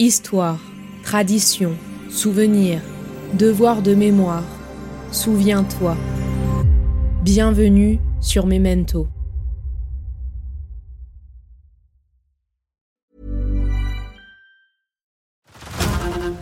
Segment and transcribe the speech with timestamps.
[0.00, 0.58] Histoire,
[1.04, 1.78] tradition,
[2.10, 2.82] souvenir,
[3.34, 4.42] devoir de mémoire.
[5.12, 5.96] Souviens-toi.
[7.22, 9.08] Bienvenue sur Memento.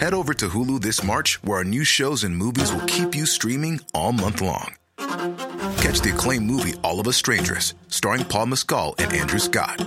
[0.00, 3.26] Head over to Hulu this March, where our new shows and movies will keep you
[3.26, 4.72] streaming all month long.
[5.76, 9.86] Catch the acclaimed movie All of Us Strangers, starring Paul Mescal and Andrew Scott.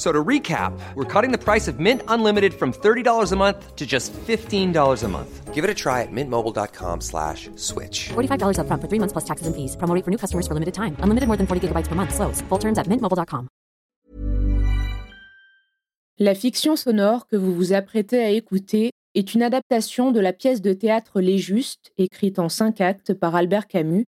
[0.00, 3.86] So to recap, we're cutting the price of Mint Unlimited from $30 a month to
[3.86, 4.72] just $15
[5.04, 5.54] a month.
[5.54, 8.08] Give it a try at mintmobile.com slash switch.
[8.08, 9.76] $45 upfront for three months plus taxes and fees.
[9.76, 10.96] Promo for new customers for limited time.
[11.04, 12.14] Unlimited more than 40 gigabytes per month.
[12.14, 12.40] Slows.
[12.48, 13.48] Full terms at mintmobile.com.
[16.18, 20.62] La fiction sonore que vous vous apprêtez à écouter est une adaptation de la pièce
[20.62, 24.06] de théâtre Les Justes, écrite en cinq actes par Albert Camus,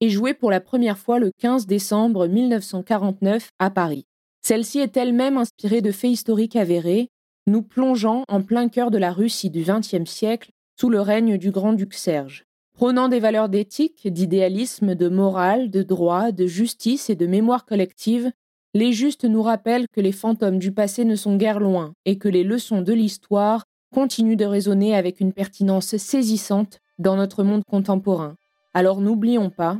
[0.00, 4.06] et jouée pour la première fois le 15 décembre 1949 à Paris.
[4.46, 7.08] Celle-ci est elle-même inspirée de faits historiques avérés,
[7.46, 11.50] nous plongeant en plein cœur de la Russie du XXe siècle sous le règne du
[11.50, 12.44] grand-duc Serge.
[12.74, 18.32] Prônant des valeurs d'éthique, d'idéalisme, de morale, de droit, de justice et de mémoire collective,
[18.74, 22.28] les justes nous rappellent que les fantômes du passé ne sont guère loin et que
[22.28, 23.64] les leçons de l'histoire
[23.94, 28.34] continuent de résonner avec une pertinence saisissante dans notre monde contemporain.
[28.74, 29.78] Alors n'oublions pas,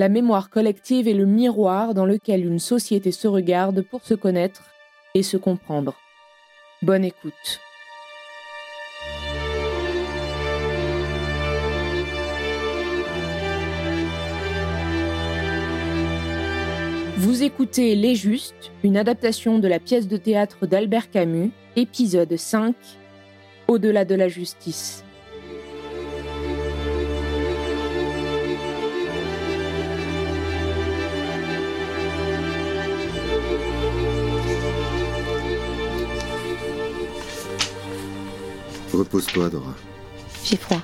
[0.00, 4.62] la mémoire collective est le miroir dans lequel une société se regarde pour se connaître
[5.14, 5.94] et se comprendre.
[6.80, 7.60] Bonne écoute.
[17.18, 22.74] Vous écoutez Les Justes, une adaptation de la pièce de théâtre d'Albert Camus, épisode 5,
[23.68, 25.04] Au-delà de la justice.
[38.92, 39.74] Repose-toi, Dora.
[40.44, 40.80] J'ai froid.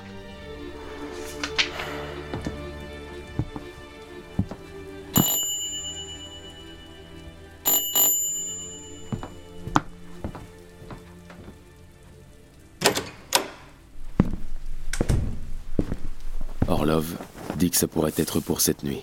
[16.69, 17.17] Orlov
[17.57, 19.03] dit que ça pourrait être pour cette nuit.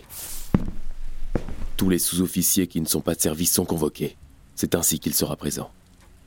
[1.76, 4.16] Tous les sous-officiers qui ne sont pas de service sont convoqués.
[4.56, 5.72] C'est ainsi qu'il sera présent.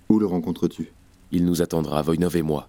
[0.08, 0.92] Où le rencontres-tu?
[1.32, 2.68] Il nous attendra, Voinov et moi,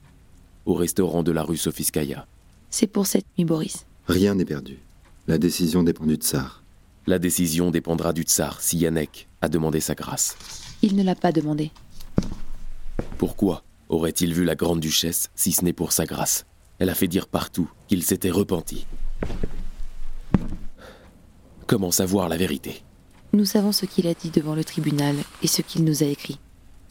[0.66, 2.25] au restaurant de la rue Sofiskaya.
[2.69, 3.85] C'est pour cette nuit, Boris.
[4.07, 4.79] Rien n'est perdu.
[5.28, 6.63] La décision dépend du tsar.
[7.06, 10.38] La décision dépendra du tsar si Yannick a demandé sa grâce.
[10.81, 11.72] Il ne l'a pas demandé.
[13.18, 16.45] Pourquoi aurait-il vu la grande duchesse si ce n'est pour sa grâce?
[16.79, 18.85] Elle a fait dire partout qu'il s'était repenti.
[21.66, 22.84] Comment savoir la vérité?
[23.34, 26.39] Nous savons ce qu'il a dit devant le tribunal et ce qu'il nous a écrit.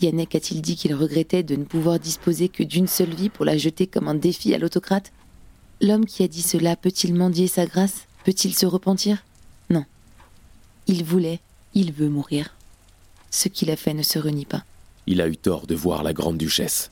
[0.00, 3.56] Yannick a-t-il dit qu'il regrettait de ne pouvoir disposer que d'une seule vie pour la
[3.56, 5.12] jeter comme un défi à l'autocrate?
[5.80, 8.06] L'homme qui a dit cela peut-il mendier sa grâce?
[8.24, 9.24] Peut-il se repentir?
[9.70, 9.84] Non.
[10.86, 11.40] Il voulait,
[11.74, 12.54] il veut mourir.
[13.30, 14.64] Ce qu'il a fait ne se renie pas.
[15.06, 16.90] Il a eu tort de voir la grande duchesse.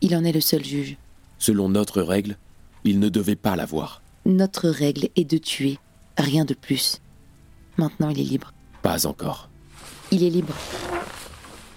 [0.00, 0.96] Il en est le seul juge.
[1.38, 2.36] Selon notre règle,
[2.84, 4.02] il ne devait pas la voir.
[4.26, 5.78] Notre règle est de tuer,
[6.18, 7.00] rien de plus.
[7.76, 8.52] Maintenant, il est libre.
[8.82, 9.48] Pas encore.
[10.10, 10.54] Il est libre.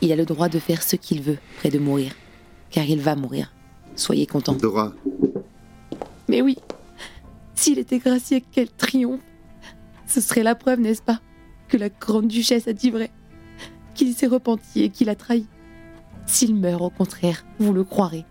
[0.05, 2.11] Il a le droit de faire ce qu'il veut, près de mourir.
[2.69, 3.51] Car il va mourir.
[3.95, 4.53] Soyez contents.
[4.53, 4.93] Dora,
[6.29, 6.59] Mais oui,
[7.55, 9.21] s'il était gracié, quel triomphe
[10.05, 11.21] Ce serait la preuve, n'est-ce pas
[11.69, 13.09] Que la grande duchesse a dit vrai.
[13.95, 15.47] Qu'il s'est repenti et qu'il a trahi.
[16.27, 18.25] S'il meurt, au contraire, vous le croirez.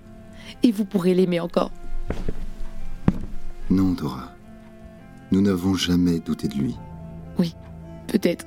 [0.62, 1.72] Et vous pourrez l'aimer encore.
[3.68, 4.30] non, Dora.
[5.32, 6.76] Nous n'avons jamais douté de lui.
[7.36, 7.52] Oui,
[8.06, 8.46] peut-être.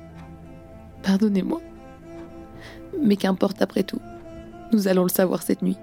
[1.02, 1.60] Pardonnez-moi.
[3.02, 4.00] Mais qu'importe après tout.
[4.72, 5.78] Nous allons le savoir cette nuit.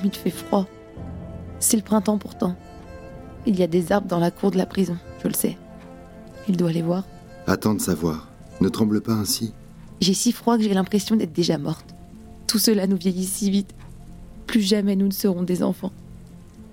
[0.00, 0.66] Comme il fait froid.
[1.58, 2.56] C'est le printemps pourtant.
[3.46, 5.58] Il y a des arbres dans la cour de la prison, je le sais.
[6.48, 7.04] Il doit les voir.
[7.46, 8.28] Attends de savoir.
[8.60, 9.52] Ne tremble pas ainsi.
[10.00, 11.94] J'ai si froid que j'ai l'impression d'être déjà morte.
[12.46, 13.74] Tout cela nous vieillit si vite.
[14.46, 15.92] Plus jamais nous ne serons des enfants.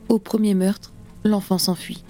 [0.08, 0.94] Au premier meurtre,
[1.26, 2.06] l'enfant s'enfuit.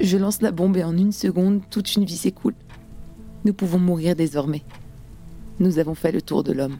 [0.00, 2.54] Je lance la bombe et en une seconde, toute une vie s'écoule.
[3.44, 4.62] Nous pouvons mourir désormais.
[5.60, 6.78] Nous avons fait le tour de l'homme.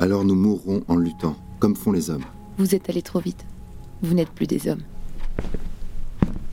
[0.00, 2.24] Alors nous mourrons en luttant, comme font les hommes.
[2.58, 3.46] Vous êtes allés trop vite.
[4.02, 4.82] Vous n'êtes plus des hommes.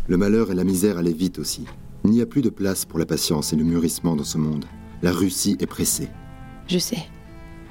[0.08, 1.66] Le malheur et la misère allaient vite aussi.
[2.06, 4.66] Il n'y a plus de place pour la patience et le mûrissement dans ce monde.
[5.02, 6.10] La Russie est pressée.
[6.68, 7.08] Je sais.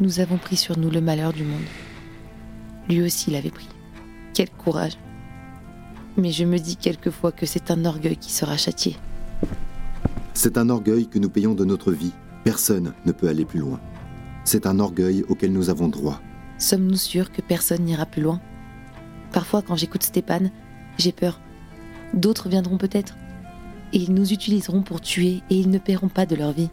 [0.01, 1.63] Nous avons pris sur nous le malheur du monde.
[2.89, 3.69] Lui aussi l'avait pris.
[4.35, 4.99] Quel courage.
[6.17, 8.97] Mais je me dis quelquefois que c'est un orgueil qui sera châtié.
[10.35, 12.15] C'est un orgueil que nous payons de notre vie.
[12.43, 13.79] Personne ne peut aller plus loin.
[14.43, 16.21] C'est un orgueil auquel nous avons droit.
[16.59, 18.41] Sommes-nous sûrs que personne n'ira plus loin?
[19.33, 20.51] Parfois, quand j'écoute Stéphane,
[20.99, 21.41] j'ai peur.
[22.15, 23.17] D'autres viendront peut-être.
[23.93, 26.71] Et ils nous utiliseront pour tuer et ils ne paieront pas de leur vie.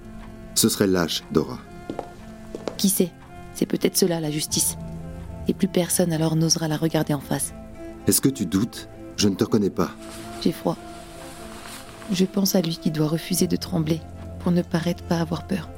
[0.56, 1.60] Ce serait lâche, Dora.
[2.78, 3.12] Qui sait?
[3.54, 4.78] C'est peut-être cela la justice.
[5.48, 7.54] Et plus personne alors n'osera la regarder en face.
[8.08, 8.90] Est-ce que tu doutes?
[9.18, 9.92] Je ne te reconnais pas.
[10.42, 10.78] J'ai froid.
[12.12, 14.02] Je pense à lui qui doit refuser de trembler
[14.40, 15.70] pour ne paraître pas avoir peur.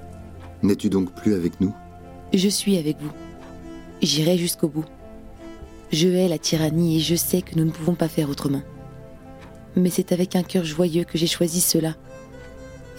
[0.64, 1.74] N'es-tu donc plus avec nous?
[2.34, 3.12] Je suis avec vous.
[4.02, 4.86] J'irai jusqu'au bout.
[5.92, 8.62] Je hais la tyrannie et je sais que nous ne pouvons pas faire autrement.
[9.76, 11.96] Mais c'est avec un cœur joyeux que j'ai choisi cela.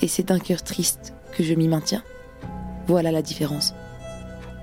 [0.02, 2.02] Et c'est d'un cœur triste que je m'y maintiens.
[2.86, 3.74] Voilà la différence.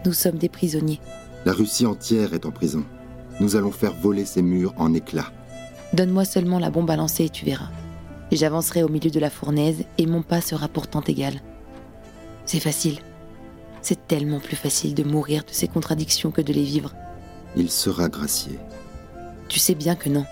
[0.05, 0.99] Nous sommes des prisonniers.
[1.45, 2.83] La Russie entière est en prison.
[3.39, 5.31] Nous allons faire voler ces murs en éclats.
[5.93, 7.69] Donne-moi seulement la bombe à lancer et tu verras.
[8.31, 11.35] J'avancerai au milieu de la fournaise et mon pas sera pourtant égal.
[12.45, 12.99] C'est facile.
[13.87, 16.95] C'est tellement plus facile de mourir de ces contradictions que de les vivre.
[17.55, 18.57] Il sera gracié.
[19.47, 20.25] Tu sais bien que non.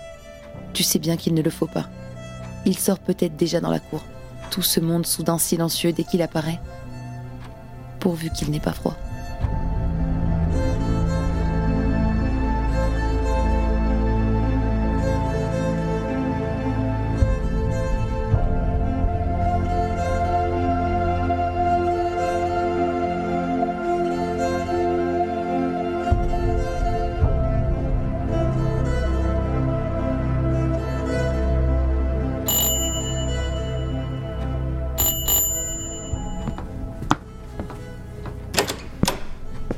[0.72, 1.88] Tu sais bien qu'il ne le faut pas.
[2.66, 4.02] Il sort peut-être déjà dans la cour.
[4.50, 6.58] Tout ce monde soudain silencieux dès qu'il apparaît.
[8.00, 8.96] Pourvu qu'il n'ait pas froid.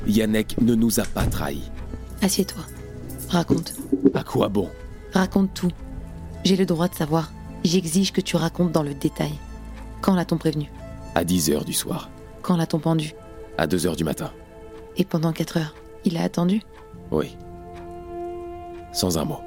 [0.07, 1.71] Yannick ne nous a pas trahis.
[2.23, 2.63] Assieds-toi.
[3.29, 3.75] Raconte.
[4.15, 4.69] À quoi bon?
[5.13, 5.71] Raconte tout.
[6.45, 7.33] J'ai le droit de savoir.
[7.65, 9.33] J'exige que tu racontes dans le détail.
[10.01, 10.71] Quand l'a-t-on prévenu?
[11.15, 12.09] À 10 heures du soir.
[12.43, 13.15] Quand l'a-t-on pendu?
[13.59, 14.31] À 2 heures du matin.
[14.97, 15.75] Et pendant 4 heures,
[16.05, 16.63] il a attendu?
[17.11, 17.37] Oui.
[18.93, 19.41] Sans un mot.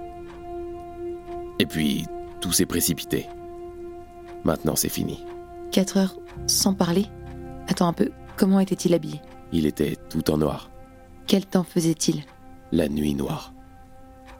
[1.60, 2.06] Et puis,
[2.42, 3.28] tout s'est précipité.
[4.44, 5.24] Maintenant, c'est fini.
[5.72, 6.16] 4 heures
[6.48, 7.06] sans parler?
[7.68, 9.22] Attends un peu, comment était-il habillé?
[9.52, 10.70] Il était tout en noir.
[11.28, 12.24] Quel temps faisait-il?
[12.72, 13.54] La nuit noire.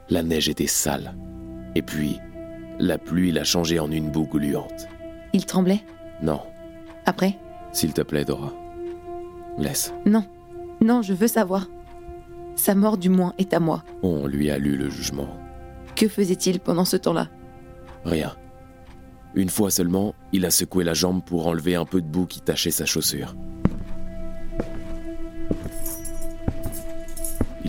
[0.08, 1.14] La neige était sale.
[1.74, 2.18] Et puis,
[2.78, 4.88] la pluie l'a changé en une boue gluante.
[5.32, 5.82] Il tremblait?
[6.22, 6.40] Non,
[7.06, 7.38] Après?
[7.72, 8.52] S'il te plaît, Dora.
[9.58, 9.92] Laisse.
[10.06, 10.24] Non.
[10.80, 11.68] Non, je veux savoir.
[12.56, 13.84] Sa mort, du moins, est à moi.
[14.02, 15.28] On lui a lu le jugement.
[15.94, 17.28] Que faisait-il pendant ce temps-là?
[18.04, 18.32] Rien.
[19.34, 22.40] Une fois seulement, il a secoué la jambe pour enlever un peu de boue qui
[22.40, 23.34] tachait sa chaussure.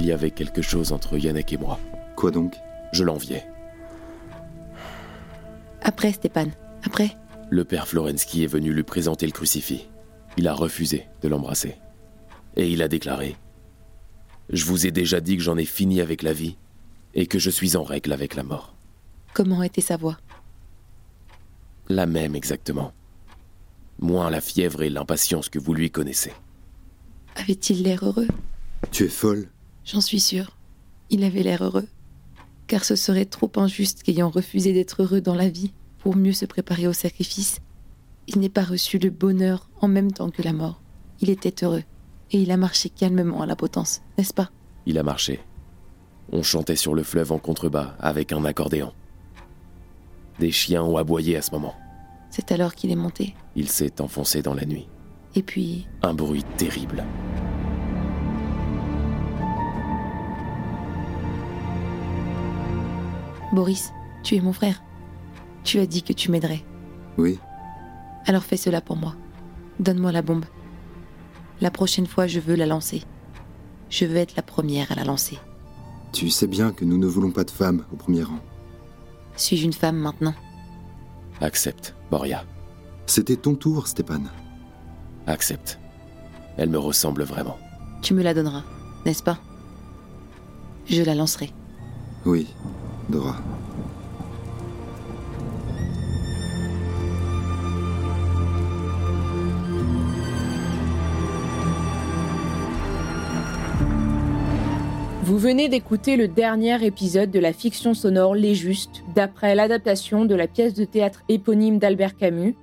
[0.01, 1.79] Il y avait quelque chose entre Yannick et moi.
[2.15, 2.55] Quoi donc?
[2.91, 3.45] Je l'enviais.
[5.83, 6.49] Après, Stéphane.
[6.83, 7.15] Après
[7.51, 9.87] Le père Florensky est venu lui présenter le crucifix.
[10.37, 11.75] Il a refusé de l'embrasser.
[12.55, 13.35] Et il a déclaré
[14.49, 16.57] Je vous ai déjà dit que j'en ai fini avec la vie
[17.13, 18.73] et que je suis en règle avec la mort.
[19.35, 20.17] Comment était sa voix?
[21.89, 22.91] La même exactement.
[23.99, 26.33] Moins la fièvre et l'impatience que vous lui connaissez.
[27.35, 28.29] Avait-il l'air heureux?
[28.89, 29.47] Tu es folle?
[29.85, 30.57] J'en suis sûre.
[31.09, 31.87] Il avait l'air heureux.
[32.67, 36.45] Car ce serait trop injuste qu'ayant refusé d'être heureux dans la vie pour mieux se
[36.45, 37.59] préparer au sacrifice,
[38.27, 40.81] il n'ait pas reçu le bonheur en même temps que la mort.
[41.19, 41.83] Il était heureux.
[42.31, 44.51] Et il a marché calmement à la potence, n'est-ce pas?
[44.85, 45.41] Il a marché.
[46.31, 48.93] On chantait sur le fleuve en contrebas avec un accordéon.
[50.39, 51.75] Des chiens ont aboyé à ce moment.
[52.29, 53.35] C'est alors qu'il est monté.
[53.57, 54.87] Il s'est enfoncé dans la nuit.
[55.35, 57.03] Et puis, Un bruit terrible.
[63.53, 63.91] Boris,
[64.23, 64.81] tu es mon frère.
[65.63, 66.63] Tu as dit que tu m'aiderais.
[67.17, 67.39] Oui.
[68.25, 69.15] Alors fais cela pour moi.
[69.79, 70.45] Donne-moi la bombe.
[71.59, 73.03] La prochaine fois, je veux la lancer.
[73.89, 75.37] Je veux être la première à la lancer.
[76.11, 78.39] Tu sais bien que nous ne voulons pas de femmes au premier rang.
[79.35, 80.33] Suis-je une femme maintenant?
[81.39, 82.43] Accepte, Boria.
[83.05, 84.29] C'était ton tour, Stéphane.
[85.27, 85.79] Accepte.
[86.57, 87.57] Elle me ressemble vraiment.
[88.01, 88.63] Tu me la donneras,
[89.05, 89.39] n'est-ce pas?
[90.85, 91.51] Je la lancerai.
[92.25, 92.47] Oui,
[93.09, 93.35] Dora.
[105.23, 110.35] Vous venez d'écouter le dernier épisode de la fiction sonore Les Justes, d'après l'adaptation de
[110.35, 112.55] la pièce de théâtre éponyme d'Albert Camus.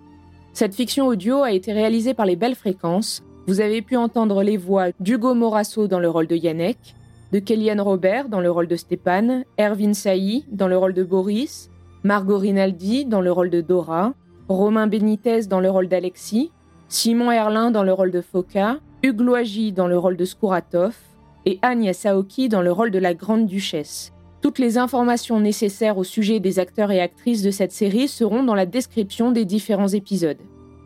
[0.52, 3.22] Cette fiction audio a été réalisée par les Belles Fréquences.
[3.46, 6.94] Vous avez pu entendre les voix d'Hugo Morasso dans le rôle de Yannick,
[7.32, 11.70] de Kellyanne Robert dans le rôle de Stéphane, Erwin Sailly dans le rôle de Boris,
[12.04, 14.14] Margot Rinaldi dans le rôle de Dora,
[14.48, 16.50] Romain Benitez dans le rôle d'Alexis,
[16.88, 20.96] Simon Erlin dans le rôle de Foka, Hugues Loagi dans le rôle de Skouratov,
[21.44, 24.12] et Agnès Aoki dans le rôle de la Grande Duchesse.
[24.40, 28.54] Toutes les informations nécessaires au sujet des acteurs et actrices de cette série seront dans
[28.54, 30.38] la description des différents épisodes.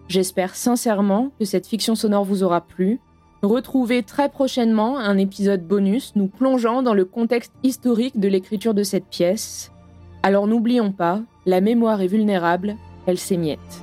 [0.09, 3.01] J'espère sincèrement que cette fiction sonore vous aura plu.
[3.43, 8.85] Retrouvez très prochainement un épisode bonus nous plongeant dans le contexte historique de l'écriture de
[8.85, 9.73] cette pièce.
[10.23, 13.83] Alors n'oublions pas, la mémoire est vulnérable, elle s'émiette.